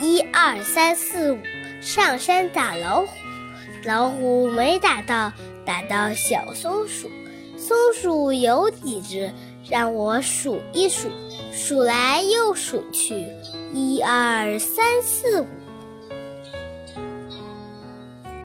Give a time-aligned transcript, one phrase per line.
[0.00, 1.38] 一二三四五
[1.80, 3.08] 上山打老虎。
[3.84, 5.32] 老虎没打到
[5.64, 7.10] 打到小松鼠。
[7.56, 9.32] 松鼠有几只
[9.68, 11.08] 让我数一数。
[11.52, 13.26] 数来又数去
[13.72, 15.46] 一二三四五。